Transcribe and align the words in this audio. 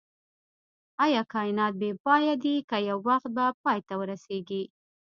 ايا 1.05 1.21
کائنات 1.33 1.73
بی 1.79 1.89
پایه 2.03 2.33
دی 2.43 2.55
که 2.69 2.77
يو 2.89 2.97
وخت 3.07 3.27
به 3.35 3.45
پای 3.63 3.79
ته 3.87 3.93
ورسيږئ 3.99 4.63